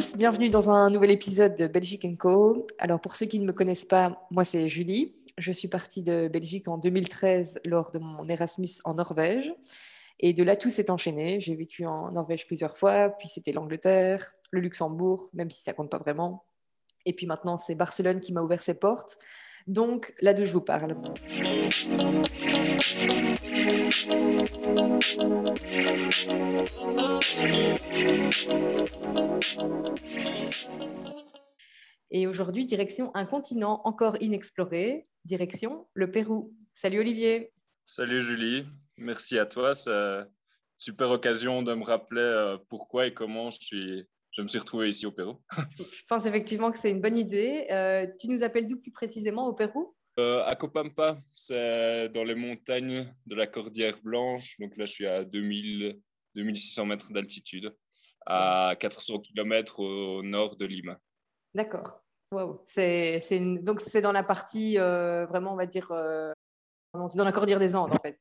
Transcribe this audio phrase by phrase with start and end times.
[0.00, 2.66] tous, bienvenue dans un nouvel épisode de Belgique Co.
[2.78, 5.14] Alors pour ceux qui ne me connaissent pas, moi c'est Julie.
[5.36, 9.52] Je suis partie de Belgique en 2013 lors de mon Erasmus en Norvège.
[10.18, 11.38] Et de là, tout s'est enchaîné.
[11.40, 15.90] J'ai vécu en Norvège plusieurs fois, puis c'était l'Angleterre, le Luxembourg, même si ça compte
[15.90, 16.44] pas vraiment.
[17.04, 19.18] Et puis maintenant, c'est Barcelone qui m'a ouvert ses portes.
[19.66, 20.96] Donc là d'où je vous parle.
[23.70, 23.76] Et
[32.26, 36.52] aujourd'hui, direction un continent encore inexploré, direction le Pérou.
[36.74, 37.52] Salut Olivier.
[37.84, 38.66] Salut Julie,
[38.96, 39.72] merci à toi.
[39.72, 40.24] C'est
[40.76, 44.88] super occasion de me rappeler euh, pourquoi et comment je, suis, je me suis retrouvé
[44.88, 45.36] ici au Pérou.
[45.78, 47.68] je pense effectivement que c'est une bonne idée.
[47.70, 49.94] Euh, tu nous appelles d'où plus précisément au Pérou?
[50.20, 54.58] Euh, À Copampa, c'est dans les montagnes de la Cordillère Blanche.
[54.58, 56.00] Donc là, je suis à 2000,
[56.34, 57.74] 2600 mètres d'altitude,
[58.26, 60.98] à 400 km au nord de Lima.
[61.54, 62.02] D'accord.
[62.32, 62.62] Wow.
[62.66, 63.20] C'est,
[63.62, 66.32] Donc, c'est dans la partie, euh, vraiment, on va dire, euh,
[67.08, 68.16] c'est dans la cordillère des Andes, en fait.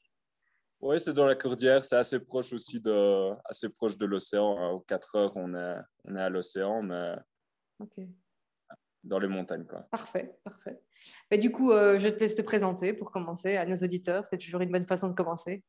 [0.81, 1.83] Oui, c'est dans la cordillère.
[1.83, 4.57] C'est assez proche aussi de, assez proche de l'océan.
[4.57, 4.69] Hein.
[4.71, 7.15] Aux 4 heures, on est, on est à l'océan, mais
[9.03, 9.65] dans les montagnes.
[9.65, 9.81] Quoi.
[9.91, 10.81] Parfait, parfait.
[11.31, 14.25] Mais du coup, euh, je te laisse te présenter pour commencer à nos auditeurs.
[14.25, 15.63] C'est toujours une bonne façon de commencer.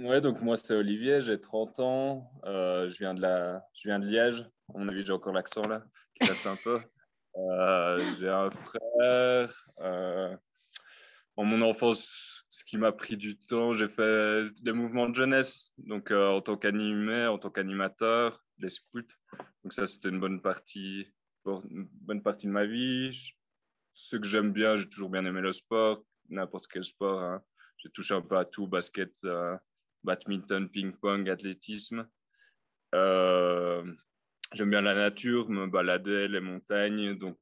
[0.00, 2.30] Oui, donc moi, c'est Olivier, j'ai 30 ans.
[2.44, 3.64] je, viens de la...
[3.74, 4.44] je viens de Liège.
[4.74, 5.84] À mon avis, j'ai encore l'accent là,
[6.14, 6.78] qui reste un peu.
[7.36, 9.66] Euh, j'ai un frère.
[9.80, 10.36] Euh,
[11.36, 15.72] en mon enfance, ce qui m'a pris du temps, j'ai fait des mouvements de jeunesse,
[15.78, 19.00] donc euh, en tant qu'animé, en tant qu'animateur, des scouts.
[19.64, 21.12] Donc ça, c'était une bonne partie,
[21.46, 23.10] une bonne partie de ma vie.
[23.92, 27.20] Ce que j'aime bien, j'ai toujours bien aimé le sport, n'importe quel sport.
[27.20, 27.42] Hein.
[27.78, 29.12] J'ai touché un peu à tout, basket,
[30.02, 32.08] badminton, ping-pong, athlétisme.
[32.94, 33.84] Euh,
[34.54, 37.18] J'aime bien la nature, me balader, les montagnes.
[37.18, 37.38] Donc,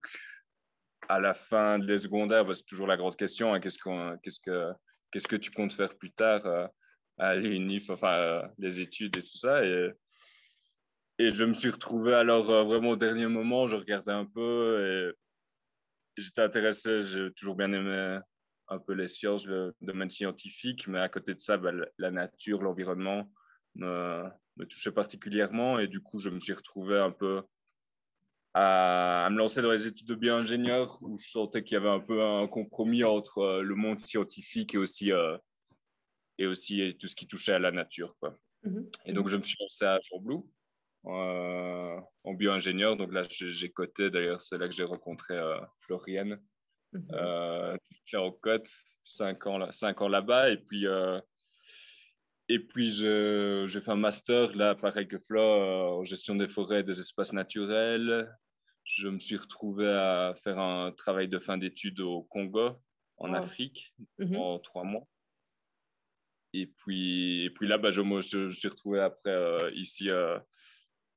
[1.09, 3.53] à la fin des secondaires, bah, c'est toujours la grande question.
[3.53, 3.79] Hein, qu'est-ce,
[4.23, 4.73] qu'est-ce, que,
[5.11, 6.67] qu'est-ce que tu comptes faire plus tard euh,
[7.19, 9.61] à l'UNIF, enfin, euh, les études et tout ça.
[11.23, 15.13] Et je me suis retrouvé alors euh, vraiment au dernier moment, je regardais un peu
[15.13, 15.13] et
[16.17, 18.19] j'étais intéressé, j'ai toujours bien aimé
[18.69, 22.63] un peu les sciences, le domaine scientifique, mais à côté de ça, bah, la nature,
[22.63, 23.31] l'environnement
[23.75, 24.25] me,
[24.57, 25.79] me touchait particulièrement.
[25.79, 27.43] Et du coup, je me suis retrouvé un peu
[28.55, 32.01] à, me lancer dans les études de bio-ingénieur où je sentais qu'il y avait un
[32.01, 35.37] peu un compromis entre euh, le monde scientifique et aussi, euh,
[36.39, 38.17] et aussi tout ce qui touchait à la nature.
[38.21, 38.39] Quoi.
[38.65, 38.91] Mhm.
[39.07, 40.39] Et donc, je me suis lancé à Jean euh,
[41.05, 42.97] en bio-ingénieur.
[42.97, 45.35] Donc là, j'ai coté, d'ailleurs, c'est là que j'ai rencontré
[45.81, 46.41] Floriane,
[46.93, 47.79] mhm.
[48.07, 48.69] qui est en cote,
[49.03, 50.51] cinq ans, cinq ans là-bas.
[50.51, 50.87] Et puis,
[52.49, 56.81] et puis, j'ai fait un master, là, pareil que Flo, euh, en gestion des forêts
[56.81, 58.31] et des espaces naturels.
[58.85, 62.73] Je me suis retrouvé à faire un travail de fin d'études au Congo,
[63.17, 64.37] en Afrique, mhm.
[64.37, 65.07] en trois mois.
[66.53, 70.39] Et puis, et puis là, bah, je, me suis retrouvé après euh, ici, euh,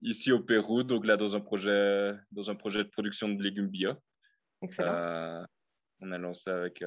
[0.06, 3.68] ici au Pérou, donc là, dans un projet, dans un projet de production de légumes
[3.68, 3.94] bio.
[4.62, 5.46] Excellent.
[6.00, 6.84] on a lancé avec,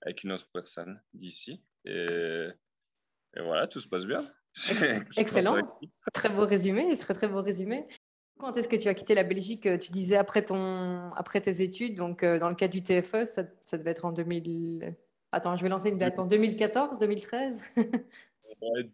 [0.00, 1.62] avec une autre personne d'ici.
[1.84, 2.48] Et
[3.36, 4.24] et voilà, tout se passe bien.
[5.16, 5.56] Excellent.
[6.12, 7.86] Très beau résumé, très très beau résumé.
[8.38, 11.96] Quand est-ce que tu as quitté la Belgique Tu disais après, ton, après tes études,
[11.96, 14.96] donc euh, dans le cas du TFE, ça, ça, devait être en 2000.
[15.30, 17.62] Attends, je vais lancer une date en 2014, 2013
[18.60, 18.90] Ouais,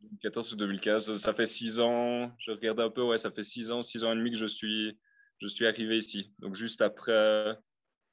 [0.00, 2.32] 2014 ou 2015, ça fait six ans.
[2.38, 4.46] Je regarde un peu, ouais, ça fait six ans, six ans et demi que je
[4.46, 4.98] suis,
[5.40, 6.32] je suis arrivé ici.
[6.38, 7.56] Donc juste après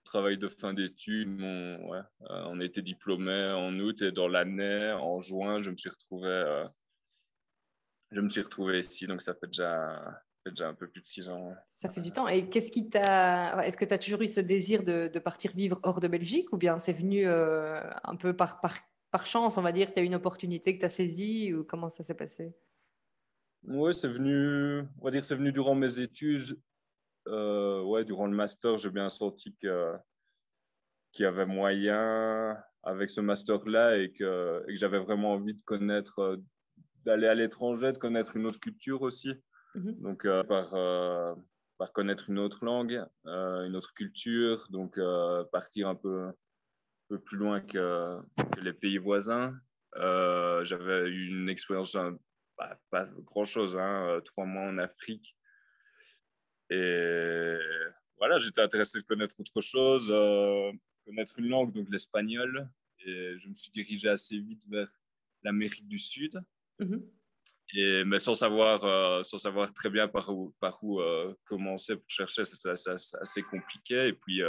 [0.04, 1.42] travail de fin d'études.
[1.42, 6.30] Euh, on été diplômé en août et dans l'année, en juin, je me suis retrouvé,
[6.30, 6.66] euh,
[8.12, 9.08] je me suis retrouvé ici.
[9.08, 11.54] Donc ça fait déjà, déjà un peu plus de six ans.
[11.70, 12.28] Ça fait du temps.
[12.28, 13.66] Et qu'est-ce qui t'a.
[13.66, 16.52] Est-ce que tu as toujours eu ce désir de, de, partir vivre hors de Belgique
[16.54, 18.76] ou bien c'est venu euh, un peu par, par,
[19.14, 21.90] par, chance, on va dire Tu as une opportunité que tu as saisie ou comment
[21.90, 22.56] ça s'est passé?
[23.66, 26.60] Oui, c'est venu, on va dire, c'est venu durant mes études.
[27.28, 29.94] Euh, ouais, durant le master, j'ai bien senti que
[31.12, 36.20] qu'il y avait moyen avec ce master-là et que, que j'avais vraiment envie de connaître,
[36.20, 36.38] euh,
[37.06, 39.32] d'aller à l'étranger, de connaître une autre culture aussi.
[39.76, 40.02] Mhm.
[40.02, 40.72] Donc, euh, par,
[41.78, 45.00] par connaître une autre langue, une autre culture, donc
[45.52, 46.32] partir un peu,
[47.09, 48.20] peu plus loin que,
[48.55, 49.58] que les pays voisins.
[49.96, 51.96] j'avais eu une expérience,
[52.58, 55.38] bah, pas grand-chose, hein, trois mois en Afrique
[56.73, 57.58] et
[58.17, 60.72] voilà, j'étais intéressé de connaître autre chose, euh,
[61.05, 62.67] connaître une langue, donc l'espagnol.
[63.05, 64.88] Et je me suis dirigé assez vite vers
[65.44, 66.41] l'Amérique du Sud.
[66.79, 67.08] Mhm.
[67.76, 71.02] Et, mais sans savoir, sans savoir très bien par où, par où
[71.46, 74.08] commencer pour chercher, c'est assez compliqué.
[74.08, 74.41] Et puis,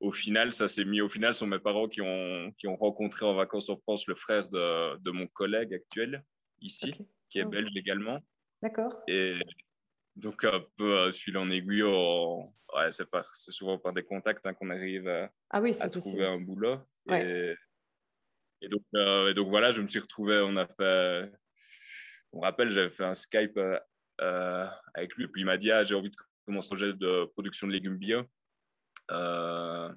[0.00, 1.00] au final, ça s'est mis.
[1.00, 4.06] Au final, ce sont mes parents qui ont, qui ont rencontré en vacances en France
[4.06, 6.24] le frère de, de mon collègue actuel,
[6.60, 6.94] ici,
[7.30, 7.48] qui est oh.
[7.48, 8.20] belge également.
[8.62, 8.94] D'accord.
[9.08, 9.38] Et
[10.16, 14.70] donc, un peu fil en aiguille, ouais, c'est, c'est souvent par des contacts hein, qu'on
[14.70, 16.78] arrive à, ah oui, à trouver un boulot.
[17.10, 17.54] Et,
[18.62, 21.30] et, donc, euh, et donc, voilà, je me suis retrouvé, on a fait.
[22.32, 23.78] On rappelle, j'avais fait un Skype euh,
[24.20, 26.92] euh, avec lui, et puis il m'a dit ah, j'ai envie de commencer un projet
[26.92, 28.22] de production de légumes bio.
[29.10, 29.92] Euh,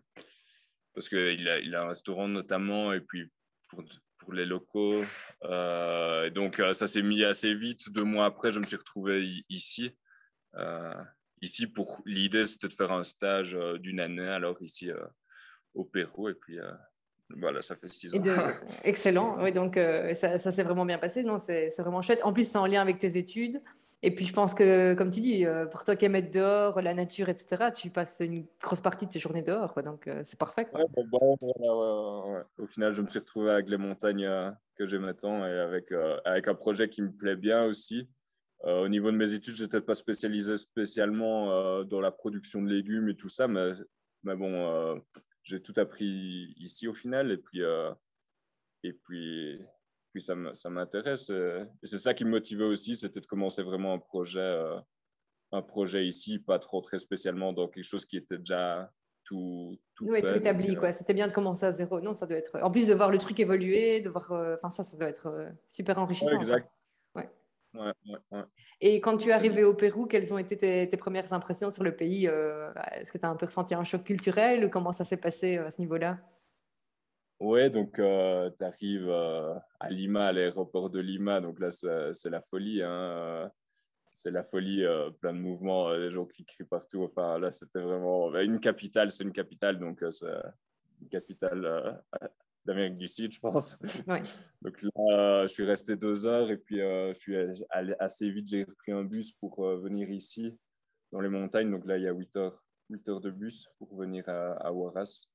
[0.93, 3.31] parce qu'il a, il a un restaurant notamment, et puis
[3.69, 3.83] pour,
[4.17, 5.01] pour les locaux.
[5.43, 7.89] Euh, et donc, euh, ça s'est mis assez vite.
[7.91, 9.95] Deux mois après, je me suis retrouvé ici.
[11.41, 14.89] ici, pour l'idée, c'était de faire un stage d'une année, alors ici
[15.73, 16.29] au Pérou.
[16.29, 16.57] Et puis,
[17.37, 18.21] voilà, ça fait six ans.
[18.83, 19.41] Excellent.
[19.41, 21.23] Oui, donc ça, ça s'est vraiment bien passé.
[21.23, 22.21] Non, c'est vraiment chouette.
[22.23, 23.61] En plus, c'est en lien avec tes études.
[24.01, 26.81] Et puis, je pense que, comme tu dis, euh, pour toi qui aimes être dehors,
[26.81, 29.81] la nature, etc., tu passes une grosse partie de tes journées dehors.
[29.83, 30.69] Donc, euh, c'est parfait.
[30.73, 30.85] Ouais,
[32.57, 35.91] Au final, je me suis retrouvé avec les montagnes euh, que j'ai maintenant et avec,
[36.23, 38.09] avec un projet qui me plaît bien aussi.
[38.63, 43.09] au niveau de mes études, je n'étais pas spécialisé spécialement dans la production de légumes
[43.09, 43.71] et tout ça, mais,
[44.23, 45.01] mais bon,
[45.43, 47.31] j'ai tout appris ici au final.
[47.31, 47.61] Et puis,
[48.83, 49.59] et puis
[50.19, 51.29] puis ça m'intéresse.
[51.29, 54.77] Euh, et c'est ça qui me motivait aussi, c'était de commencer vraiment un projet, euh,
[55.51, 58.91] un projet ici, pas trop très spécialement dans quelque chose qui était déjà
[59.23, 60.75] tout, tout, tout établi.
[60.75, 60.91] Euh, quoi.
[60.91, 62.01] C'était bien de commencer à zéro.
[62.01, 62.61] Non, ça doit être.
[62.61, 64.31] En plus de voir le truc évoluer, de voir.
[64.31, 66.35] Enfin, ça, ça doit être super enrichissant.
[66.35, 66.69] exact.
[67.75, 67.93] Ouais,
[68.81, 71.83] Et quand tu es arrivé au Pérou, quelles ont été tes, tes premières impressions sur
[71.83, 75.03] le pays Est-ce que tu as un peu ressenti un choc culturel ou comment ça
[75.03, 76.17] s'est passé à ce niveau-là?
[77.39, 82.29] Ouais, donc euh, tu arrives euh, à Lima, à l'aéroport de Lima, donc là c'est
[82.29, 83.49] la folie, hein, euh,
[84.11, 84.83] c'est la folie,
[85.21, 87.03] plein de mouvements, des gens qui crient partout.
[87.03, 90.27] Enfin là c'était vraiment bah, une capitale, c'est une capitale, donc c'est
[91.01, 92.03] une capitale
[92.65, 93.77] d'Amérique du Sud, je pense.
[94.05, 94.21] Ouais.
[94.61, 97.37] donc là je suis resté deux heures et puis je suis
[97.69, 100.57] allé assez vite, j'ai pris un bus pour venir ici
[101.13, 103.95] dans les montagnes, donc là il y a 8 heures, 8 heures de bus pour
[103.95, 105.29] venir à, à Huaraz,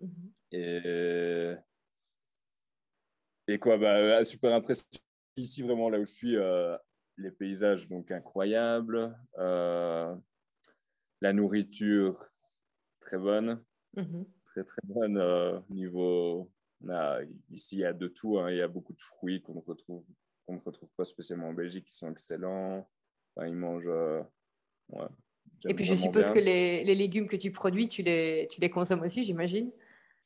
[0.00, 0.32] Mhm.
[0.52, 1.54] Et,
[3.48, 5.02] et quoi, bah, super impressionnant.
[5.36, 6.76] Ici, vraiment, là où je suis, euh,
[7.16, 9.16] les paysages, donc incroyables.
[9.38, 10.14] Euh,
[11.20, 12.28] la nourriture,
[13.00, 13.62] très bonne.
[13.96, 14.26] Mhm.
[14.44, 15.18] Très, très bonne.
[15.18, 16.50] Euh, niveau,
[17.50, 18.38] ici, il y a de tout.
[18.38, 18.50] Hein.
[18.50, 20.06] Il y a beaucoup de fruits qu'on ne retrouve,
[20.46, 22.88] qu'on ne retrouve pas spécialement en Belgique, qui sont excellents.
[23.38, 23.90] ils mangent.
[24.88, 25.06] Ouais,
[25.66, 28.70] et puis, je suppose que les, les, légumes que tu produis, tu les, tu les
[28.70, 29.70] consommes aussi, j'imagine?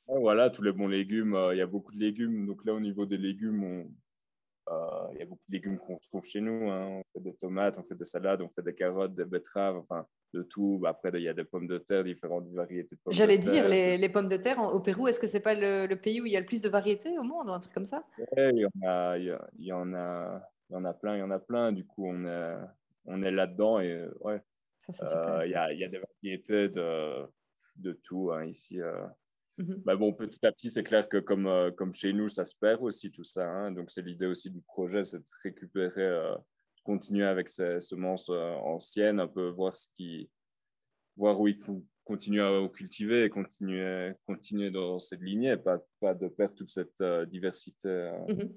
[0.07, 1.35] Voilà, tous les bons légumes.
[1.35, 2.47] Euh, il y a beaucoup de légumes.
[2.47, 3.89] Donc là, au niveau des légumes,
[4.69, 6.71] euh, il y a beaucoup de légumes qu'on trouve chez nous.
[6.71, 6.87] Hein.
[6.89, 10.07] On fait des tomates, on fait des salades, on fait des carottes, des betteraves, enfin
[10.35, 10.79] de tout.
[10.81, 13.69] Bah, après, il y a des pommes de terre, différentes variétés de pommes J'allais dire,
[13.69, 16.33] les, les, pommes de terre au Pérou, est-ce que c'est pas le, pays où il
[16.33, 18.67] y a le plus de variétés au monde, un truc comme ça Oui, il y
[18.67, 19.25] en a, il
[19.59, 21.73] y, en a, il y en a plein, il y en a plein.
[21.73, 22.57] Du coup, on est,
[23.05, 24.41] on est là-dedans et ouais.
[24.89, 27.25] Euh, il y, a, y, a, des variétés de,
[27.77, 28.81] de tout hein, ici.
[29.59, 29.83] Mhm.
[29.85, 32.55] Bah bon, petit à petit, c'est clair que comme, euh, comme chez nous, ça se
[32.59, 33.47] perd aussi tout ça.
[33.47, 33.73] Hein.
[33.73, 36.35] Donc, c'est l'idée aussi du projet, c'est de récupérer, euh,
[36.85, 40.31] continuer avec ces semences euh, anciennes, un peu voir ce qui,
[41.17, 41.59] voir où il
[42.05, 47.01] continuer à cultiver et continuer, continuer dans cette lignée, pas, pas de perdre toute cette
[47.29, 48.53] diversité mhm.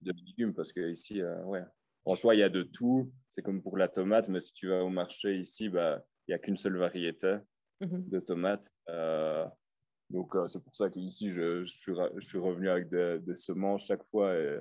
[0.00, 1.62] de légumes, parce que ici, ouais,
[2.06, 3.12] en soi, il y a de tout.
[3.28, 6.34] C'est comme pour la tomate, mais si tu vas au marché ici, bah, il n'y
[6.34, 7.36] a qu'une seule variété
[7.82, 8.08] mhm.
[8.08, 8.72] de tomates.
[10.10, 14.34] Donc, euh, c'est pour ça qu'ici, je, je, suis, revenu avec des, semences chaque fois
[14.34, 14.60] et,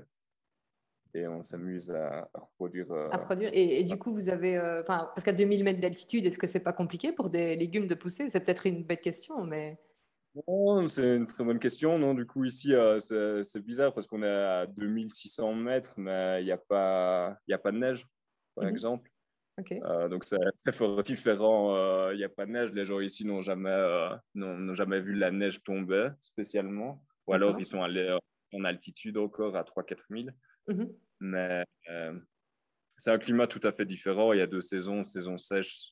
[1.13, 2.91] et on s'amuse à, reproduire.
[2.91, 3.49] Euh, à produire.
[3.53, 4.57] Et, du coup, vous avez.
[4.57, 7.95] Euh, parce qu'à 2000 mètres d'altitude, est-ce que c'est pas compliqué pour des légumes de
[7.95, 8.29] pousser?
[8.29, 9.79] C'est peut-être une bête question, mais.
[10.47, 11.97] Non, c'est une très bonne question.
[11.97, 16.51] Non, du coup, ici, c'est bizarre parce qu'on est à 2600 mètres, mais il n'y
[16.51, 18.05] a, pas, a pas de neige,
[18.55, 18.71] par mhm.
[18.71, 19.11] exemple.
[19.71, 21.75] Euh, donc c'est très fort différent.
[21.75, 22.73] Euh, il n'y a pas de neige.
[22.73, 27.03] Les gens ici n'ont jamais, euh, n'ont jamais vu la neige tomber spécialement.
[27.27, 28.17] Ou alors ils sont allés
[28.53, 30.27] en altitude encore à 3-4 000.
[30.67, 30.93] Mhm.
[31.21, 31.65] Mais
[32.97, 34.33] c'est un climat tout à fait différent.
[34.33, 35.03] Il y a deux saisons.
[35.03, 35.91] Saison sèche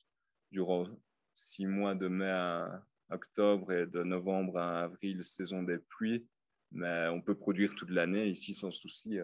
[0.50, 0.86] durant
[1.32, 6.26] six mois de mai à octobre et de novembre à avril, saison des pluies.
[6.72, 9.18] Mais on peut produire toute l'année ici sans souci.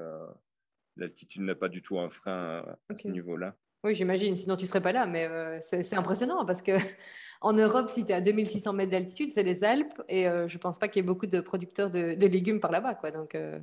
[0.97, 3.57] L'altitude n'est pas du tout un frein à ce niveau-là.
[3.83, 6.73] Oui, j'imagine, sinon tu ne serais pas là, mais euh, c'est impressionnant parce que
[7.41, 10.57] en Europe, si tu es à 2600 mètres d'altitude, c'est les Alpes et euh, je
[10.57, 12.95] ne pense pas qu'il y ait beaucoup de producteurs de, légumes par là-bas.
[12.97, 13.59] Quoi, donc, euh.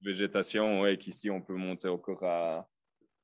[0.00, 2.68] végétation, ouais, qu'ici, on peut monter encore à,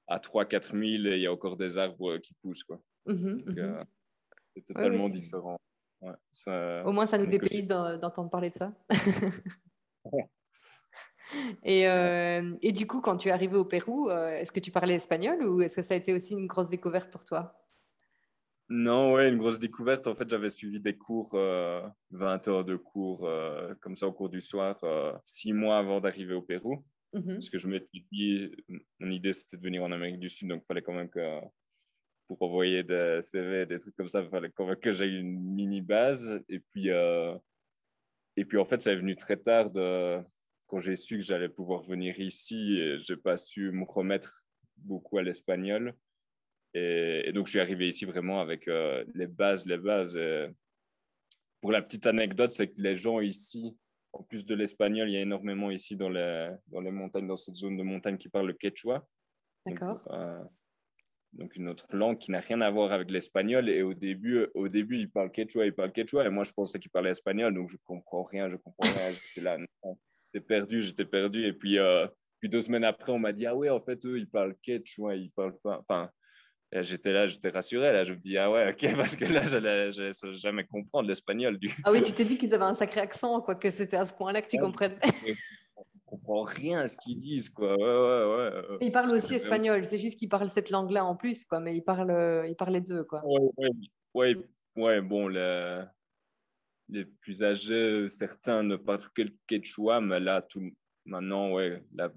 [0.09, 2.65] à 3-4 000 et il y a encore des arbres qui poussent.
[2.65, 2.81] Quoi.
[3.07, 5.57] C'est totalement différent.
[6.03, 8.73] Au moins, ça nous dépayse d'entendre parler de ça.
[11.64, 14.70] Et, euh, et, du coup, quand tu es arrivé au Pérou, euh, est-ce que tu
[14.70, 17.54] parlais espagnol ou est-ce que ça a été aussi une grosse découverte pour toi?
[18.70, 20.06] Non, ouais, une grosse découverte.
[20.06, 23.28] En fait, j'avais suivi des cours, 20 euh, heures de cours,
[23.80, 24.78] comme ça au cours du soir,
[25.25, 26.85] six mois avant d'arriver au Pérou.
[27.14, 27.35] Mhm.
[27.35, 28.50] Parce que je m'étais dit,
[29.00, 31.40] mon idée c'était de venir en Amérique du Sud, donc il fallait quand même que
[32.26, 35.40] pour envoyer des CV, des trucs comme ça, il fallait quand même que j'aie une
[35.40, 36.44] mini base.
[36.50, 36.88] Et puis,
[38.37, 40.23] et puis en fait, ça est venu très tard de
[40.69, 44.45] quand j'ai su que j'allais pouvoir venir ici, je n'ai pas su me remettre
[44.77, 45.95] beaucoup à l'espagnol.
[46.75, 50.19] Et, donc, je suis arrivé ici vraiment avec euh, les bases, les bases.
[51.61, 53.77] pour la petite anecdote, c'est que les gens ici,
[54.13, 57.37] en plus de l'espagnol, il y a énormément ici dans les, dans les montagnes, dans
[57.37, 59.09] cette zone de montagne qui parle le quechua.
[59.67, 60.07] D'accord.
[60.13, 60.45] Euh,
[61.33, 63.69] donc, une autre langue qui n'a rien à voir avec l'espagnol.
[63.69, 66.27] Et au début, au début, ils parlent quechua, ils parlent quechua.
[66.27, 69.13] Et moi, je pensais qu'ils parlaient espagnol, donc je comprends rien, je comprends rien.
[69.13, 69.59] J'étais là,
[70.32, 71.47] j'étais perdu, j'étais perdu.
[71.47, 72.06] Et puis, euh,
[72.40, 75.16] puis deux semaines après, on m'a dit, ah ouais, en fait, eux, ils parlent quechua,
[75.16, 75.80] ils parlent pas.
[75.80, 76.11] Enfin,
[76.73, 77.92] j'étais là, j'étais rassuré.
[77.92, 79.90] Là, je me dis, ah ouais, ok, parce que là, je n'allais
[80.35, 81.58] jamais comprendre l'espagnol.
[81.58, 81.70] Du...
[81.85, 84.14] Ah oui, tu t'es dit qu'ils avaient un sacré accent, quoi, que c'était à ce
[84.14, 84.94] point-là que tu comprennes.
[86.11, 87.76] On comprend rien à ce qu'ils disent, quoi.
[87.76, 88.78] Ouais, ouais, ouais.
[88.80, 91.82] Ils parlent aussi espagnol, c'est juste qu'ils parlent cette langue-là en plus, quoi, mais ils
[91.82, 93.23] parlent, ils parlent les deux, quoi.
[93.26, 93.70] Ouais, ouais,
[94.14, 94.37] ouais,
[94.76, 95.85] ouais bon, le
[96.88, 100.62] les plus âgés, certains ne parlent que le quechua, mais là, tout,
[101.04, 102.12] maintenant, ouais, là,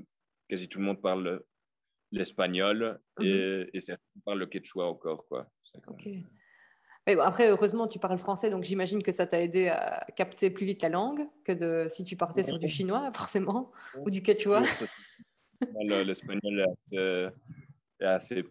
[0.47, 1.43] quasi tout le monde parle
[2.11, 3.69] l'espagnol et, mhm.
[3.73, 5.27] et, certains parlent le quechua encore.
[5.27, 5.49] Quoi.
[7.07, 10.65] Mais après, heureusement, tu parles français, donc j'imagine que ça t'a aidé à capter plus
[10.65, 14.61] vite la langue que de, si tu partais sur du chinois, forcément, ou du quechua.
[16.05, 17.29] L'espagnol est assez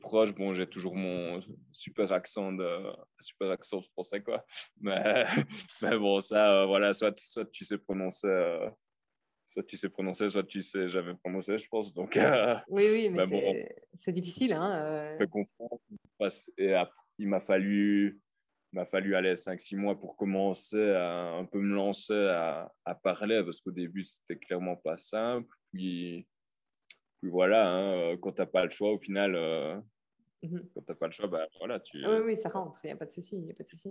[0.01, 0.35] proche.
[0.35, 1.41] Bon, j'ai toujours mon
[1.73, 2.67] super accent de
[3.21, 4.45] super accent français quoi.
[4.81, 5.25] Mais,
[5.83, 8.29] mais bon, ça, euh, voilà, soit, soit tu sais prononcer.
[8.29, 8.71] Euh,
[9.51, 11.93] soit tu sais prononcer, soit tu sais jamais prononcer, je pense.
[11.93, 13.43] Donc, euh, oui, oui, mais, bon,
[13.95, 14.53] c'est difficile.
[14.53, 15.17] Hein,
[16.57, 16.75] Et
[17.19, 18.21] il m'a fallu,
[18.73, 23.43] m'a fallu aller 5-6 mois pour commencer à un peu me lancer à, à parler,
[23.43, 25.53] parce qu'au début, c'était clairement pas simple.
[25.73, 26.29] Puis,
[27.21, 29.77] puis voilà, hein, euh, quand tu n'as pas le choix, au final, euh,
[30.43, 30.69] mhm.
[30.75, 31.99] quand tu n'as pas le choix, bah, voilà, tu...
[31.99, 33.47] oui, oui, ça rentre, il n'y a pas de souci.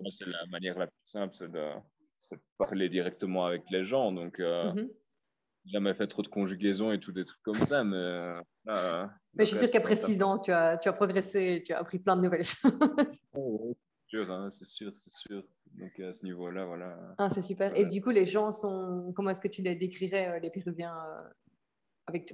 [0.10, 1.70] C'est la manière la plus simple, c'est de,
[2.58, 4.12] parler directement avec les gens.
[4.12, 4.90] Donc, euh, mhm.
[5.66, 8.34] jamais fait trop de conjugaison et tout, des trucs comme ça, mais...
[8.66, 12.00] mais je suis sûre qu'après six ans, tu as, tu as progressé, tu as appris
[12.00, 12.72] plein de nouvelles choses.
[14.12, 15.44] Hein, c'est sûr, c'est sûr.
[15.76, 16.98] Donc à ce niveau-là, voilà.
[17.20, 17.78] Ah, c'est super.
[17.78, 19.14] Et du coup, les gens sont.
[19.16, 20.98] Comment est-ce que tu les décrirais, les Péruviens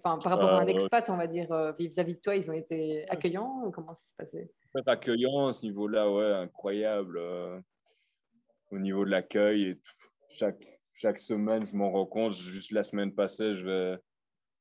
[0.02, 2.54] par rapport à un euh, expat, on va dire, euh, vis-à-vis de toi, ils ont
[2.54, 4.52] été accueillants Comment ça s'est passé?
[4.86, 7.18] Accueillants à ce niveau-là, ouais, incroyable.
[7.18, 7.60] Euh,
[8.72, 9.76] au niveau de l'accueil, et
[10.30, 10.60] chaque,
[10.94, 12.34] chaque semaine, je m'en rends compte.
[12.34, 13.98] Juste la semaine passée, je vais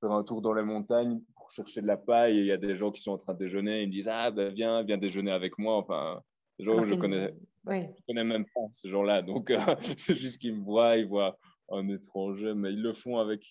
[0.00, 2.56] faire un tour dans les montagnes pour chercher de la paille et il y a
[2.56, 3.83] des gens qui sont en train de déjeuner.
[3.83, 5.76] Ils me disent Ah, ben viens, viens déjeuner avec moi.
[5.78, 6.23] Enfin,
[6.59, 7.35] des gens que je connais,
[7.66, 9.23] je connais même pas, ces gens-là.
[9.23, 9.50] Donc,
[9.97, 11.37] c'est juste qu'ils me voient, ils voient
[11.71, 13.42] un étranger, mais ils le font avec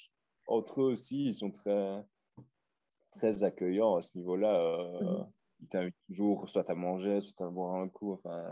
[0.48, 2.04] entre eux aussi, ils sont très,
[3.12, 4.60] très accueillants à ce niveau-là.
[4.60, 5.28] Euh, mhm.
[5.62, 8.12] Ils t'invitent toujours soit à manger, soit à boire un coup.
[8.14, 8.44] Enfin,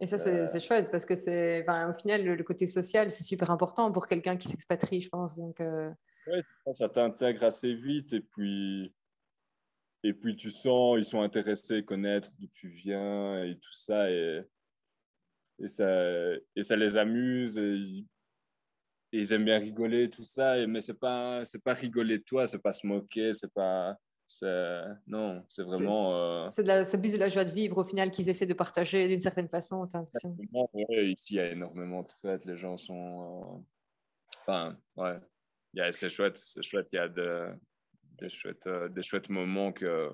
[0.00, 3.50] et ça, c'est chouette parce que c'est, enfin, au final, le, côté social, c'est super
[3.50, 5.36] important pour quelqu'un qui s'expatrie, je pense.
[5.36, 5.90] Donc, euh...
[6.72, 8.92] ça t'intègre assez vite et puis,
[10.02, 14.10] et puis tu sens, ils sont intéressés, connaître d'où tu viens et tout ça.
[14.10, 14.42] Et,
[15.60, 15.86] et, ça,
[16.56, 17.56] et ça les amuse.
[17.58, 18.04] Et
[19.14, 22.58] ils aiment bien rigoler, tout ça, mais c'est pas, c'est pas rigoler de toi, c'est
[22.58, 23.96] pas se moquer, c'est pas.
[25.06, 26.48] Non, c'est vraiment.
[26.48, 26.98] C'est euh...
[26.98, 29.86] plus de la joie de vivre au final qu'ils essaient de partager d'une certaine façon.
[30.52, 33.22] Ouais, ici, il y a énormément de fêtes, les gens sont.
[33.22, 35.20] Euh, enfin, ouais,
[35.90, 37.50] c'est chouette, c'est chouette, il y a de,
[38.18, 40.10] des, chouettes, euh, des chouettes moments que,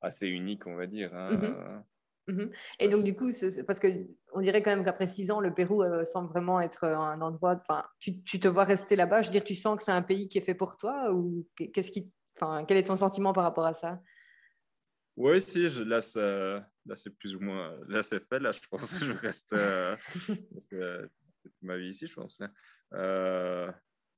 [0.00, 1.14] assez uniques, on va dire.
[1.14, 1.28] Hein.
[1.28, 1.82] Mm-hmm.
[2.28, 2.52] Mhm.
[2.78, 3.30] Et donc, du coup,
[3.66, 6.96] parce qu'on dirait quand même qu'après six ans, le Pérou euh, semble vraiment être euh,
[6.96, 7.54] un endroit.
[7.54, 9.22] Enfin, tu, tu, te vois rester là-bas.
[9.22, 11.46] Je veux dire, tu sens que c'est un pays qui est fait pour toi ou
[11.56, 14.00] qu'est-ce qui, enfin, quel est ton sentiment par rapport à ça?
[15.16, 15.98] Oui, si, je, là,
[16.86, 17.76] là c'est plus ou moins.
[17.88, 18.38] Là, c'est fait.
[18.38, 19.52] Là, je pense que je reste.
[19.54, 19.96] Euh,
[20.52, 21.10] parce que
[21.60, 22.38] ma vie ici, je pense.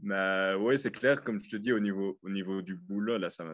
[0.01, 3.31] mais oui, c'est clair, comme je te dis, au niveau, au niveau du boulot, là,
[3.31, 3.45] ça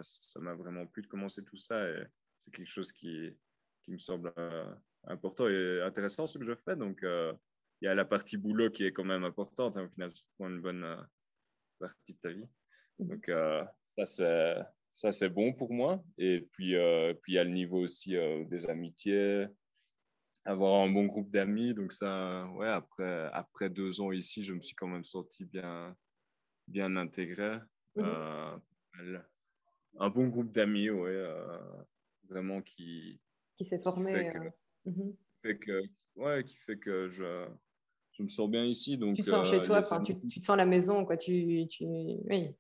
[0.41, 1.89] m'a vraiment plu de commencer tout ça.
[1.89, 2.03] Et
[2.37, 3.33] c'est quelque chose qui
[3.91, 4.73] qui me semble euh,
[5.09, 6.77] important et intéressant ce que je fais.
[6.77, 7.33] Donc, euh,
[7.81, 9.77] il y a la partie boulot qui est quand même importante.
[9.77, 11.03] Hein, au final, c'est une bonne, euh,
[11.81, 12.49] partie de ta vie.
[13.01, 13.31] Donc,
[13.83, 14.57] ça, c'est,
[14.91, 16.05] ça, c'est bon pour moi.
[16.19, 19.47] Et puis, euh, puis il y a le niveau aussi euh, des amitiés,
[20.45, 21.75] avoir un bon groupe d'amis.
[21.75, 25.97] Donc, ça, ouais, après, après deux ans ici, je me suis quand même senti bien,
[26.69, 27.59] bien intégré.
[27.97, 28.61] Un
[30.11, 31.27] bon groupe d'amis, ouais,
[32.29, 33.21] vraiment qui.
[33.61, 34.33] Qui s'est formé.
[34.87, 35.15] Mhm.
[35.43, 35.83] fait que,
[36.17, 37.47] ouais, qui fait que je
[38.13, 38.97] je me sens bien ici.
[38.97, 41.19] Donc, tu te sens chez toi, tu, tu, te sens à la maison, quoi.
[41.19, 41.85] Tu, tu...
[41.85, 42.55] Oui.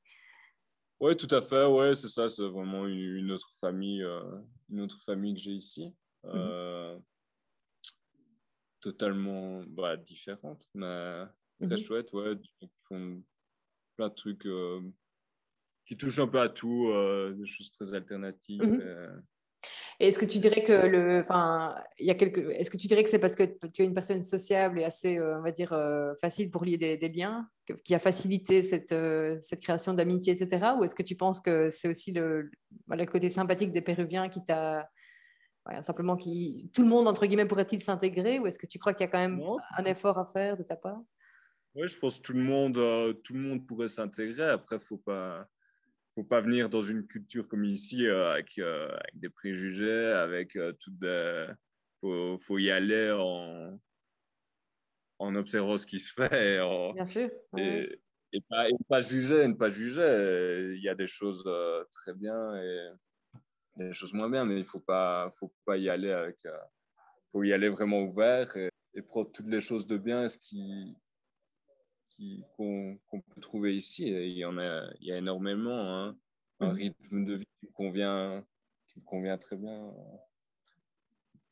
[1.01, 1.65] Oui, tout à fait.
[1.65, 2.29] Ouais, c'est ça.
[2.29, 5.87] C'est vraiment une, autre famille, euh, une autre famille que j'ai ici.
[6.25, 6.33] Mhm.
[6.35, 6.99] Euh,
[8.83, 11.25] totalement bah, différente, mais
[11.61, 11.79] très mhm.
[11.79, 12.13] chouette.
[12.13, 13.23] Ouais, ils font
[13.97, 14.83] plein de trucs euh,
[15.87, 16.93] qui touchent un peu à tout,
[17.39, 18.61] des choses très alternatives.
[20.01, 23.05] Est-ce que tu dirais que le, enfin, il y a quelques, est-ce que tu dirais
[23.05, 25.75] que c'est parce que tu es une personne sociable et assez, euh, on va dire,
[25.75, 27.49] euh, facile pour lier des, liens,
[27.85, 30.73] qui a facilité cette, euh, cette création d'amitié, etc.
[30.79, 32.51] Ou est-ce que tu penses que c'est aussi le,
[32.89, 34.89] le côté sympathique des Péruviens qui t'a,
[35.83, 39.05] simplement qui, tout le monde entre guillemets pourrait-il s'intégrer, ou est-ce que tu crois qu'il
[39.05, 39.39] y a quand même
[39.77, 41.03] un effort à faire de ta part?
[41.75, 42.75] Oui, je pense que tout le monde,
[43.23, 44.49] tout le monde pourrait s'intégrer.
[44.49, 45.47] Après, faut pas
[46.21, 50.55] faut pas venir dans une culture comme ici euh, avec, euh, avec, des préjugés, avec
[50.57, 51.47] euh, tout des...
[52.03, 53.81] Faut, faut y aller en,
[55.19, 56.57] en observant ce qui se fait.
[56.57, 57.31] Et Bien sûr.
[57.57, 57.99] Et,
[58.33, 60.75] et, pas, et, pas, juger, ne pas juger.
[60.77, 61.45] Il y a des choses
[61.91, 62.91] très bien et
[63.77, 66.37] des choses moins bien, mais il faut pas, faut pas y aller avec.
[67.33, 70.97] faut y aller vraiment ouvert et, et prendre toutes les choses de bien, ce qui,
[72.57, 74.09] qu'on peut trouver ici.
[74.09, 75.97] il y en a, il y a énormément.
[75.97, 76.17] Hein.
[76.61, 76.75] Un mhm.
[76.75, 78.45] rythme de vie qui me convient,
[78.89, 80.19] qui convient très bien, un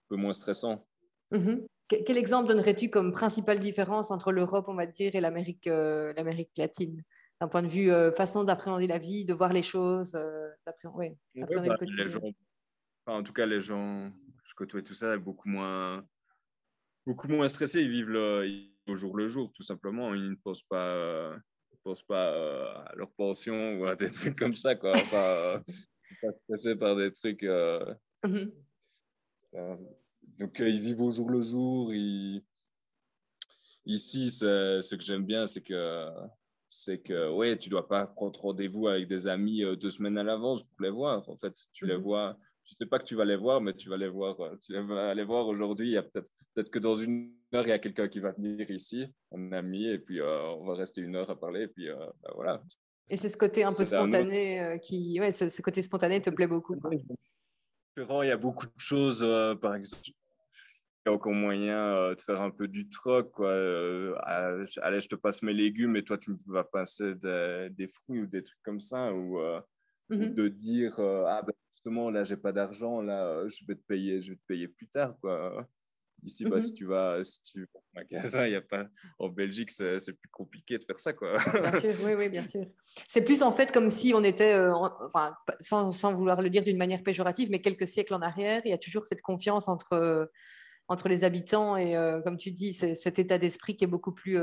[0.08, 0.86] peu moins stressant.
[1.30, 1.66] Mhm.
[1.88, 6.12] Quel exemple donnerais-tu comme principale différence entre l'Europe, on va dire, et l'Amérique euh,
[6.58, 7.02] latine?
[7.40, 10.48] D'un point de vue euh, façon d'appréhender la vie, de voir les choses, euh,
[10.92, 12.20] ouais, bah, les gens,
[13.06, 14.12] En tout cas, les gens,
[14.44, 16.04] je côtoie tout ça, beaucoup moins,
[17.06, 17.80] beaucoup moins stressés.
[17.80, 18.44] Ils vivent le,
[18.88, 20.14] au jour le jour, tout simplement.
[20.14, 21.36] Ils ne pensent pas, euh,
[21.84, 24.92] pensent pas euh, à leur pension ou à des trucs comme ça, quoi.
[25.10, 25.60] Pas,
[26.22, 27.42] pas stressés par des trucs.
[27.42, 28.52] Euh, mhm.
[30.38, 31.92] donc, ils vivent au jour le jour.
[33.86, 36.08] Ici, ce que j'aime bien, c'est que
[36.70, 40.62] c'est que ouais, tu dois pas prendre rendez-vous avec des amis deux semaines à l'avance
[40.62, 41.26] pour les voir.
[41.30, 42.02] En fait, tu les mhm.
[42.02, 44.38] vois tu sais pas que tu vas les voir, mais tu vas les voir.
[44.40, 45.88] Euh, tu vas les voir aujourd'hui.
[45.88, 48.32] Il y a peut-être peut-être que dans une heure, il y a quelqu'un qui va
[48.32, 51.68] venir ici, un ami, et puis euh, on va rester une heure à parler, et
[51.68, 52.62] puis euh, bah, voilà.
[53.10, 56.76] Et c'est ce côté un peu spontané qui, ouais, ce, côté spontané te plaît beaucoup.
[57.96, 59.20] Il y a beaucoup de choses,
[59.62, 60.02] par exemple.
[60.06, 63.32] Il y a encore moyen de faire un peu du troc.
[63.32, 63.50] Quoi.
[64.82, 68.20] allez, je te passe mes légumes et toi, tu me vas passer des, des fruits
[68.20, 69.14] ou des trucs comme ça.
[69.14, 69.40] Ou,
[70.10, 70.34] Mhm.
[70.34, 73.82] de dire euh, ah ben justement là j'ai pas d'argent là euh, je vais te
[73.82, 75.68] payer je vais te payer plus tard quoi
[76.24, 76.76] ici bah, si mhm.
[76.76, 78.86] tu vas si tu vas au magasin il y a pas
[79.18, 82.62] en Belgique c'est plus compliqué de faire ça quoi bien sûr oui oui bien sûr
[83.08, 86.64] c'est plus en fait comme si on était euh, enfin sans, sans, vouloir le dire
[86.64, 90.30] d'une manière péjorative mais quelques siècles en arrière il y a toujours cette confiance entre
[90.88, 94.38] entre les habitants et comme tu dis cet état d'esprit qui est beaucoup plus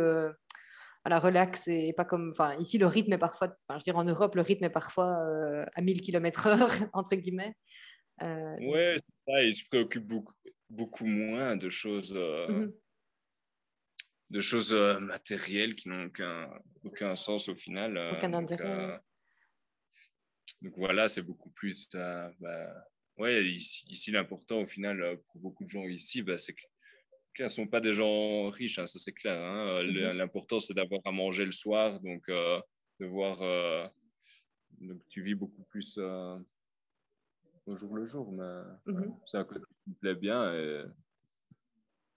[1.10, 2.32] la relax et pas comme.
[2.32, 3.56] Enfin, ici, le rythme est parfois.
[3.68, 7.56] Enfin, je dirais en Europe, le rythme est parfois euh, à 1000 km/h, entre guillemets.
[8.22, 9.44] Euh, ouais, c'est ça.
[9.44, 10.34] Ils se préoccupent beaucoup,
[10.70, 12.14] beaucoup moins de choses.
[12.16, 12.74] Euh, mhm.
[14.32, 16.50] De choses euh, matérielles qui n'ont aucun,
[16.84, 17.96] aucun sens au final.
[18.18, 19.00] Aucun intérêt.
[20.62, 21.90] Donc, voilà, c'est beaucoup plus.
[21.94, 22.32] Bah,
[23.18, 26.64] ouais, ici, ici l'important au final pour beaucoup de gens ici, bah, c'est que
[27.44, 29.40] ne sont pas des gens riches, hein, ça c'est clair.
[29.40, 29.84] Hein.
[29.84, 30.18] Mhm.
[30.18, 32.60] L'important, c'est d'avoir à manger le soir, donc euh,
[33.00, 33.42] de voir.
[33.42, 33.88] Euh,
[34.80, 36.38] donc, tu vis beaucoup plus euh,
[37.66, 39.16] au jour le jour, mais mhm.
[39.26, 40.54] c'est un côté qui me plaît bien.
[40.54, 40.84] Et,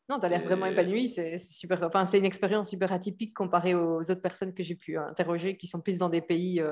[0.09, 1.09] non, tu as l'air vraiment épanoui.
[1.09, 1.83] C'est super.
[1.83, 5.67] Enfin, c'est une expérience super atypique comparée aux autres personnes que j'ai pu interroger qui
[5.67, 6.63] sont plus dans des pays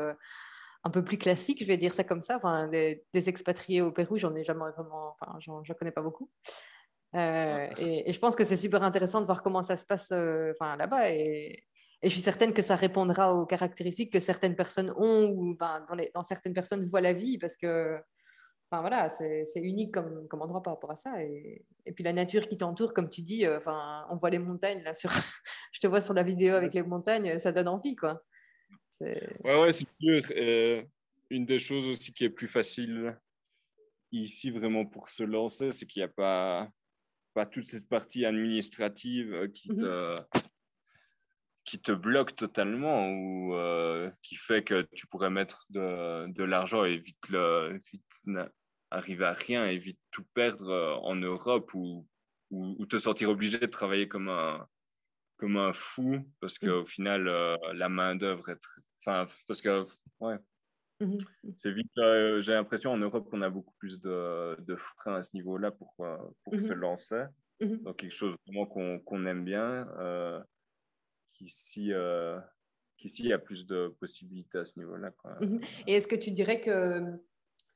[0.87, 2.37] un peu plus classiques, je vais dire ça comme ça.
[2.37, 5.17] Enfin, des, des expatriés au Pérou, j'en ai jamais vraiment.
[5.21, 6.31] Enfin, j'en connais pas beaucoup.
[7.17, 10.53] Euh, et, je pense que c'est super intéressant de voir comment ça se passe euh,
[10.59, 11.11] enfin, là-bas.
[11.11, 11.65] Et,
[12.03, 15.85] et, je suis certaine que ça répondra aux caractéristiques que certaines personnes ont ou enfin,
[15.89, 17.99] dans, les, dans, certaines personnes voient la vie parce que
[18.71, 21.23] enfin, voilà, c'est unique comme, comme, endroit par rapport à ça.
[21.23, 24.39] Et, et puis la nature qui t'entoure, comme tu dis, euh, enfin, on voit les
[24.39, 24.83] montagnes.
[24.83, 25.11] Là, sur...
[25.73, 27.97] je te vois sur la vidéo avec les montagnes, ça donne envie.
[27.97, 28.23] Quoi.
[29.01, 30.23] Ouais, ouais, c'est sûr.
[31.31, 33.17] une des choses aussi qui est plus facile
[34.13, 36.71] ici vraiment pour se lancer, c'est qu'il n'y a pas
[37.37, 39.77] pas toute cette partie administrative euh, qui, mhm.
[39.77, 40.17] te,
[41.67, 46.85] qui te bloque totalement ou euh, qui fait que tu pourrais mettre de, de l'argent
[46.85, 48.23] et vite, le, vite
[48.93, 52.07] arriver à rien et vite tout perdre euh, en Europe ou,
[52.51, 54.65] ou, te sentir obligé de travailler comme un,
[55.39, 56.87] comme un fou parce qu'au mmh.
[56.87, 58.65] final, euh, la main-d'œuvre est.
[59.05, 59.85] Enfin, parce que,
[60.21, 60.39] ouais.
[61.01, 61.19] Mmh
[61.57, 61.93] C'est vite,
[62.39, 65.95] j'ai l'impression en Europe qu'on a beaucoup plus de, de freins à ce niveau-là pour,
[65.97, 67.25] pour mmh se lancer.
[67.61, 69.87] Donc, quelque chose vraiment qu'on aime bien
[71.27, 72.39] qu'ici, euh,
[72.97, 75.13] qu'ici, il y a plus de possibilités à ce niveau-là.
[75.41, 75.61] Mhm.
[75.87, 77.03] Et est-ce que tu dirais que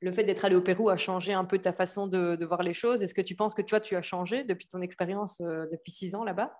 [0.01, 2.63] le fait d'être allé au Pérou a changé un peu ta façon de, de voir
[2.63, 3.03] les choses?
[3.03, 6.15] Est-ce que tu penses que toi, tu as changé depuis ton expérience euh, depuis six
[6.15, 6.57] ans là-bas?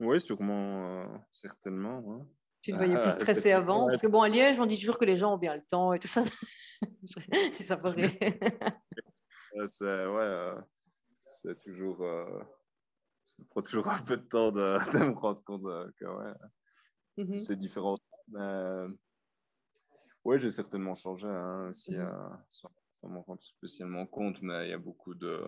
[0.00, 2.02] Oui, sûrement, euh, certainement.
[2.08, 2.26] Hein.
[2.62, 3.86] Tu te voyais plus stressé avant?
[3.86, 5.92] Parce que bon, à Liège, on dit toujours que les gens ont bien le temps
[5.92, 6.22] et tout ça.
[7.54, 8.18] ça paraît.
[9.66, 10.54] c'est, ouais,
[11.24, 12.04] c'est toujours
[13.24, 16.04] ça me prend toujours un peu de temps de, de me rendre compte euh, que
[16.04, 17.94] ouais, mm c'est différent.
[18.28, 18.86] Mais
[20.24, 22.70] oui, j'ai certainement changé hein, aussi, mm sans,
[23.02, 25.44] m'en rendre spécialement compte, mais il y a beaucoup de,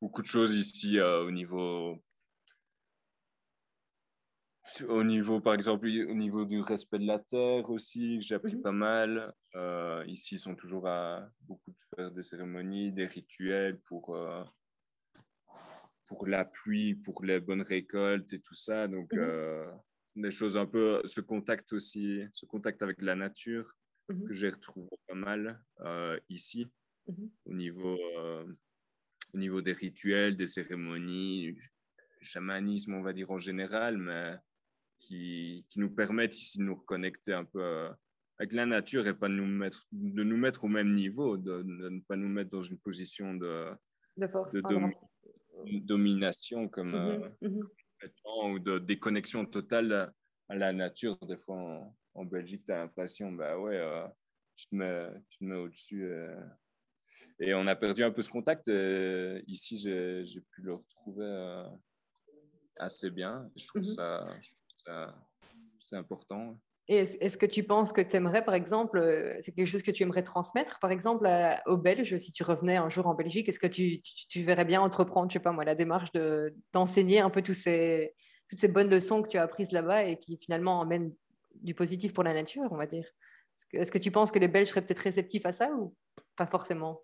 [0.00, 2.02] beaucoup de choses ici euh, au niveau
[4.88, 8.62] au niveau, par exemple, au niveau du respect de la terre aussi, j'ai appris mhm.
[8.62, 9.34] pas mal.
[9.54, 14.16] Euh, ici, ils sont toujours à beaucoup de faire des cérémonies, des rituels pour,
[16.06, 18.88] pour la pluie, pour les bonnes récoltes et tout ça.
[18.88, 19.20] Donc, mhm.
[19.20, 19.72] euh,
[20.16, 23.76] des choses un peu, ce contact aussi, ce contact avec la nature
[24.08, 24.26] mhm.
[24.26, 26.70] que j'ai retrouvé pas mal euh, ici,
[27.06, 27.30] mhm.
[27.46, 28.44] au, niveau, euh,
[29.34, 31.56] au niveau des rituels, des cérémonies,
[32.20, 34.34] chamanisme, on va dire en général, mais
[34.98, 37.88] qui, qui nous permettent ici de nous reconnecter un peu
[38.38, 41.62] avec la nature et pas de nous mettre, de nous mettre au même niveau, de,
[41.62, 43.70] ne pas nous mettre dans une position de,
[44.16, 44.52] de force,
[45.82, 46.92] domination comme,
[47.40, 47.60] mmh mmh
[48.48, 50.12] ou de déconnexion totale
[50.48, 51.16] à la nature.
[51.26, 54.06] Des fois, en, Belgique, tu as l'impression, bah ouais, euh,
[54.56, 55.08] tu, te mets,
[55.40, 56.04] mets au-dessus.
[56.04, 56.34] Euh.
[57.38, 58.68] et on a perdu un peu ce contact.
[59.46, 61.68] ici, j'ai pu le retrouver euh,
[62.78, 63.48] assez bien.
[63.56, 64.24] Je trouve ça,
[64.84, 65.14] ça
[65.78, 66.58] c'est important.
[66.88, 70.02] Est-ce que tu penses que tu aimerais, par exemple, euh, c'est quelque chose que tu
[70.02, 71.28] aimerais transmettre, par exemple,
[71.66, 74.02] aux Belges, si tu revenais un jour en Belgique, est-ce que tu,
[74.42, 76.10] verrais bien entreprendre, je sais pas moi, la démarche
[76.72, 78.14] d'enseigner un peu tous ces,
[78.48, 81.14] toutes ces bonnes leçons que tu as apprises là-bas et qui finalement emmènent
[81.54, 83.06] du positif pour la nature, on va dire?
[83.72, 85.94] Est-ce que, que, tu penses que les Belges seraient peut-être réceptifs à ça ou
[86.34, 87.00] pas forcément?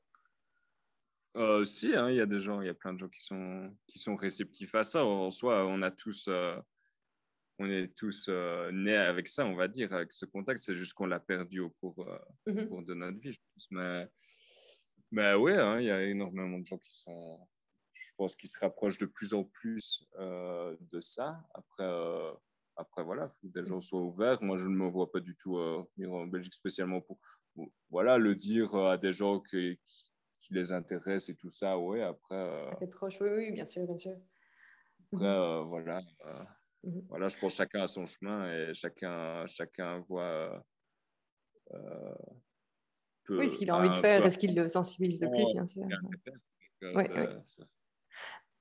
[1.36, 3.22] Euh, Si, hein, il y a des gens, il y a plein de gens qui
[3.22, 5.04] sont, qui sont réceptifs à ça.
[5.04, 6.26] En soi, on a tous...
[6.26, 6.56] Euh,
[7.58, 10.60] on est tous euh, nés avec ça, on va dire, avec ce contact.
[10.60, 12.84] C'est juste qu'on l'a perdu au cours, euh, mhm.
[12.84, 13.66] de notre vie, je pense.
[13.70, 14.08] Mais,
[15.10, 17.38] mais oui, hein, il y a énormément de gens qui sont,
[17.92, 21.42] je pense, qui se rapprochent de plus en plus euh, de ça.
[21.54, 21.90] Après,
[22.76, 24.40] après voilà, il faut que des gens soient ouverts.
[24.40, 25.56] Moi, je ne me vois pas du tout
[25.96, 27.18] venir en Belgique spécialement pour,
[27.90, 29.80] voilà, le dire à des gens qui,
[30.42, 31.76] qui les intéressent et tout ça.
[31.76, 32.36] Oui, après.
[32.70, 34.16] à tes proches, oui, oui, bien sûr, bien sûr.
[35.12, 36.02] Après, voilà.
[36.84, 37.04] Mhm.
[37.08, 40.64] Voilà, je pense que chacun a son chemin et chacun, chacun voit.
[41.74, 42.14] Euh,
[43.30, 45.84] oui, ce qu'il a envie de faire, est-ce qu'il le sensibilise le plus, bien sûr.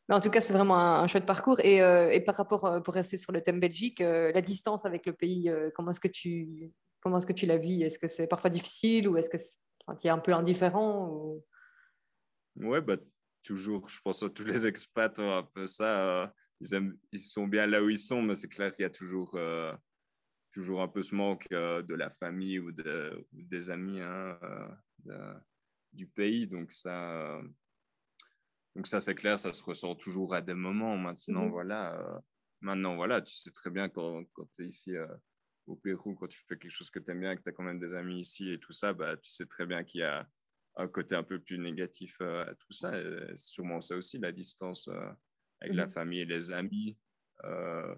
[0.10, 1.60] Mais en tout cas, c'est vraiment un, chouette parcours.
[1.62, 5.06] Et, euh, et, par rapport, euh, pour rester sur le thème Belgique, la distance avec
[5.06, 7.84] le pays, comment est-ce que tu, comment est-ce que tu la vis?
[7.84, 11.46] Est-ce que c'est parfois difficile ou est-ce que tu es un peu indifférent ou...
[12.56, 12.98] Ouais, bah,
[13.44, 17.68] toujours, je pense que tous les expats ont un peu ça ils, ils, sont bien
[17.68, 19.74] là où ils sont, mais c'est clair qu'il y a toujours, euh,
[20.52, 24.40] toujours un peu ce manque euh, de la famille ou, de, des amis hein,
[25.08, 25.34] euh,
[25.94, 26.48] du pays.
[26.48, 27.42] Donc ça,
[28.76, 30.98] donc ça c'est clair, ça se ressent toujours à des moments.
[30.98, 31.52] Maintenant, mhm.
[31.52, 32.22] voilà,
[32.62, 34.94] maintenant, voilà, tu sais très bien quand, quand tu es ici
[35.68, 37.64] au Pérou, quand tu fais quelque chose que tu aimes bien, que tu as quand
[37.64, 40.28] même des amis ici et tout ça, bah, tu sais très bien qu'il y a
[40.78, 42.92] un côté un peu plus négatif à tout ça.
[43.36, 44.90] C'est sûrement ça aussi, la distance
[45.62, 46.98] avec la mmh famille et les amis.
[47.44, 47.96] Euh,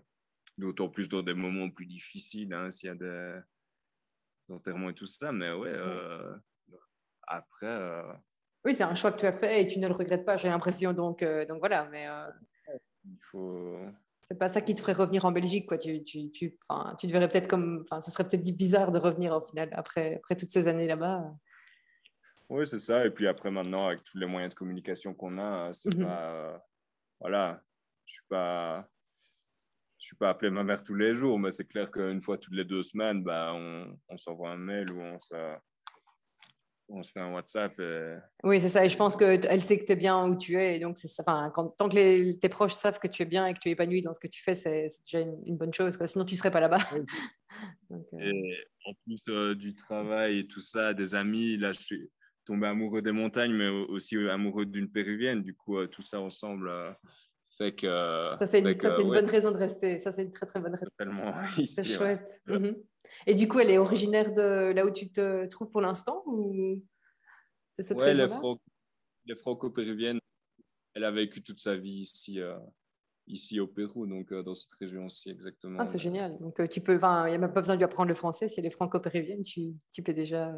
[0.58, 3.39] d'autant plus dans des moments plus difficiles, hein, s'il y a des
[4.50, 5.32] enterrements et tout ça.
[5.32, 6.36] Mais ouais, euh,
[7.28, 7.67] après.
[7.67, 8.04] Euh,
[8.65, 10.50] oui, c'est un choix que tu as fait et tu ne le regrettes pas, j'ai
[10.50, 10.91] l'impression.
[10.91, 11.88] Donc, donc voilà.
[11.89, 12.08] Mais,
[13.06, 13.80] Il faut.
[14.24, 15.78] C'est pas ça qui te ferait revenir en Belgique, quoi.
[15.78, 16.58] Tu, tu, tu,
[16.98, 17.84] tu te verrais peut-être comme.
[17.84, 21.24] Enfin, ce serait peut-être bizarre de revenir au final après, après toutes ces années là-bas.
[22.50, 23.06] Oui, c'est ça.
[23.06, 26.68] Et puis après, maintenant, avec tous les moyens de communication qu'on a, c'est mmh pas
[27.19, 27.62] voilà,
[28.05, 28.88] je suis pas,
[29.99, 32.55] je suis pas appelé ma mère tous les jours, mais c'est clair qu'une fois toutes
[32.55, 35.17] les deux semaines, bah, on, on s'envoie un mail ou on,
[36.89, 37.79] on se fait un WhatsApp.
[38.43, 38.86] Oui, c'est ça.
[38.86, 40.77] Et je pense qu'elle sait que tu es bien où tu es.
[40.77, 41.23] Et donc, c'est ça.
[41.25, 43.69] Enfin, quand, tant que les, tes proches savent que tu es bien et que tu
[43.69, 45.97] es épanoui dans ce que tu fais, c'est déjà une, bonne chose.
[45.97, 46.08] Quoi.
[46.08, 46.79] Sinon, tu ne serais pas là-bas.
[47.91, 48.55] Euh, et
[48.86, 52.12] en plus euh, du travail et tout ça, des amis, là, je suis
[52.45, 55.43] tombé amoureux des montagnes, mais aussi amoureux d'une péruvienne.
[55.43, 56.71] Du coup, euh, tout ça ensemble
[57.58, 57.88] fait que.
[58.39, 58.73] Ça, c'est une,
[59.08, 59.99] bonne raison de rester.
[59.99, 60.91] Ça, c'est une très, très bonne raison.
[60.97, 61.34] Tellement
[61.65, 62.41] C'est chouette.
[62.47, 62.75] Mhm.
[63.28, 66.82] Et du coup, elle est originaire de là où tu te trouves pour l'instant ou
[67.78, 70.19] de cette ouais, les, franco-péruviennes.
[70.93, 72.58] Elle a vécu toute sa vie ici, euh,
[73.28, 75.80] ici au Pérou, donc euh, dans cette région aussi, exactement.
[75.80, 76.38] Ah, c'est génial.
[76.39, 78.47] Donc, euh, tu peux, il n'y a même pas besoin de lui apprendre le français.
[78.47, 80.56] Si elle est franco-péruvienne, tu, tu peux déjà.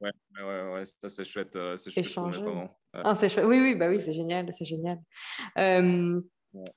[0.00, 1.56] Ouais, ouais, ouais, ça c'est chouette.
[1.76, 2.18] c'est chouette.
[2.92, 3.46] Ah, c'est chouette.
[3.46, 4.98] Oui, oui, bah oui, c'est génial, c'est génial.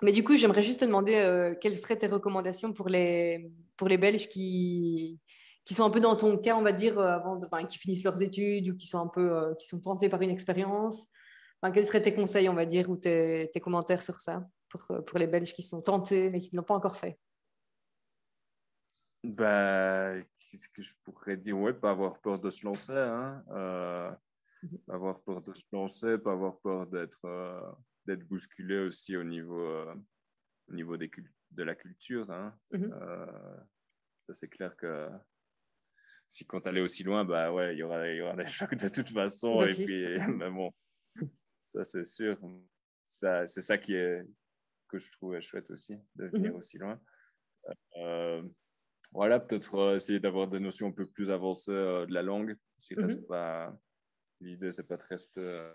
[0.02, 3.88] Mais du coup, j'aimerais juste te demander euh, quelles seraient tes recommandations pour les, pour
[3.88, 5.20] les Belges qui,
[5.66, 8.04] qui sont un peu dans ton cas, on va dire, euh, avant de, qui finissent
[8.04, 11.08] leurs études ou qui sont un peu euh, qui sont tentés par une expérience?
[11.62, 14.88] Enfin, quels seraient tes conseils, on va dire, ou tes, tes commentaires sur ça pour,
[15.06, 17.20] pour, les Belges qui sont tentés mais qui ne l'ont pas encore fait?
[19.36, 21.58] Bah, Qu'est-ce que je pourrais dire?
[21.58, 22.94] Ouais, pas avoir peur de se lancer.
[22.94, 23.44] Hein.
[24.64, 24.80] Mhm.
[24.88, 27.28] Pas avoir peur de se lancer, pas avoir peur d'être
[28.08, 29.94] d'être bousculé aussi au niveau, euh,
[30.70, 31.12] au niveau des,
[31.52, 32.32] de la culture.
[32.32, 32.58] Hein.
[32.72, 32.92] Mhm.
[32.94, 33.58] Euh,
[34.26, 35.10] ça, c'est clair que
[36.28, 38.88] si quand allais aussi loin, bah ouais, il y aura, y aura des chocs de
[38.88, 39.62] toute façon.
[39.66, 40.06] Et puis,
[40.42, 40.72] mais bon,
[41.64, 42.38] ça, c'est sûr.
[43.04, 44.26] Ça, c'est ça qui est,
[44.88, 46.58] que je trouvais chouette aussi, de venir mhm.
[46.58, 47.00] aussi loin.
[49.08, 52.56] Euh, voilà, peut-être essayer d'avoir des notions un peu plus avancées de la langue.
[52.76, 53.78] Si mm pas,
[54.42, 55.72] l'idée, c'est pas de rester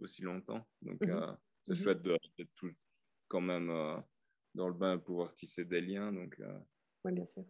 [0.00, 0.66] aussi longtemps.
[0.82, 1.10] Donc, mhm.
[1.10, 1.78] euh, c'est mhm.
[1.78, 2.66] chouette d'être
[3.28, 3.96] quand même euh,
[4.54, 6.12] dans le bain, pouvoir tisser des liens.
[6.12, 6.58] Donc, euh,
[7.04, 7.44] oui, bien sûr.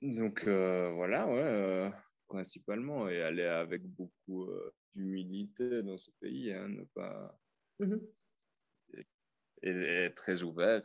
[0.00, 1.90] Donc, voilà, ouais,
[2.28, 4.48] principalement, et aller avec beaucoup
[4.94, 7.36] d'humilité dans ce pays, hein, ne pas.
[7.80, 8.00] Mhm.
[8.92, 9.06] Et,
[9.62, 10.82] être très ouvert.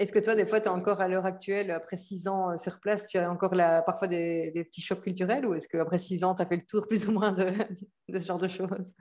[0.00, 2.80] Est-ce que toi, des fois, tu as encore à l'heure actuelle, après six ans sur
[2.80, 6.24] place, tu as encore la, parfois des, des petits chocs culturels ou est-ce qu'après six
[6.24, 7.44] ans, tu as fait le tour plus ou moins de,
[8.08, 8.94] de ce genre de choses?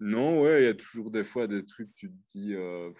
[0.00, 2.92] Non, ouais, il y a toujours des fois des trucs, tu te dis, euh,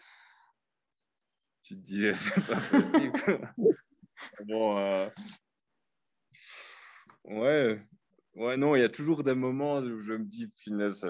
[1.62, 3.52] tu te dis, c'est pas possible.
[4.46, 5.06] bon, euh,
[7.24, 7.86] ouais,
[8.36, 11.04] ouais, non, il y a toujours des moments où je me dis, finesse,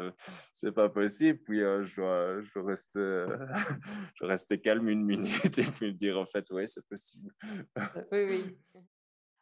[0.53, 2.95] c'est pas possible, puis euh, je, je, reste,
[4.15, 5.27] je reste calme une minute
[5.59, 7.33] et puis me dire, en fait, ouais, c'est possible.
[8.13, 8.57] oui, oui.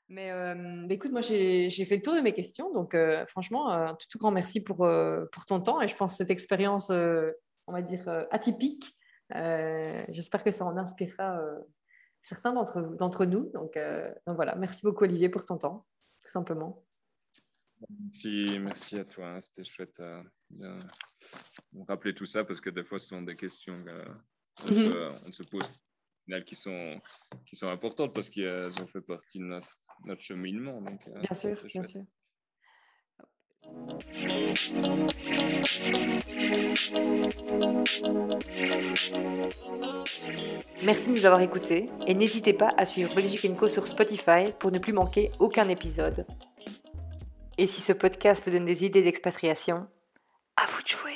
[0.08, 3.88] Mais euh, écoute, moi j'ai fait le tour de mes questions, donc euh, franchement, un
[3.88, 6.90] euh, tout, tout, grand merci pour, pour ton temps et je pense que cette expérience,
[6.90, 8.96] on va dire, atypique,
[9.30, 11.40] j'espère que ça en inspirera
[12.20, 13.50] certains d'entre nous.
[13.54, 13.78] Donc,
[14.26, 15.86] voilà, merci beaucoup Olivier pour ton temps,
[16.22, 16.84] tout simplement.
[17.88, 19.40] Merci, merci à toi, hein.
[19.40, 20.00] c'était chouette
[20.50, 20.78] de
[21.88, 23.84] rappeler tout ça parce que des fois ce sont des questions
[24.60, 25.72] qu'on se, se pose
[26.46, 27.00] qui sont,
[27.46, 30.80] qui sont importantes parce qu'elles ont fait partie de notre, notre cheminement.
[30.80, 32.02] Donc, euh, bien sûr, bien sûr.
[40.82, 44.70] Merci de nous avoir écoutés et n'hésitez pas à suivre Belgique Co sur Spotify pour
[44.70, 46.26] ne plus manquer aucun épisode.
[47.56, 49.86] Et si ce podcast vous donne des idées d'expatriation,
[50.56, 51.13] à vous de jouer.